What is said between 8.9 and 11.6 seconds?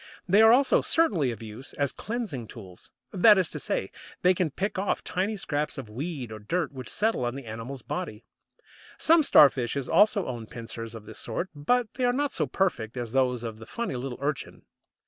Some Starfishes also own pincers of this sort,